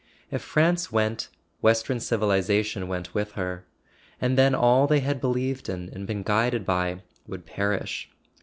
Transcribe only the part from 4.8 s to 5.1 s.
they